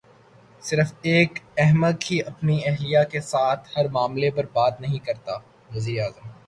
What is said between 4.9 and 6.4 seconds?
کرتا وزیراعظم